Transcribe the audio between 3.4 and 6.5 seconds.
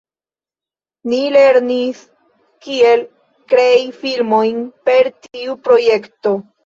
krei filmojn per tiu projekto.